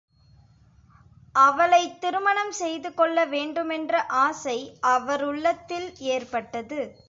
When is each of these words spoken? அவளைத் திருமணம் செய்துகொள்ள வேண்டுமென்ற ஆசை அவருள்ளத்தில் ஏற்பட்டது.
அவளைத் 1.35 2.01
திருமணம் 2.01 2.51
செய்துகொள்ள 2.51 3.25
வேண்டுமென்ற 3.25 4.03
ஆசை 4.05 4.57
அவருள்ளத்தில் 4.79 5.97
ஏற்பட்டது. 5.97 6.95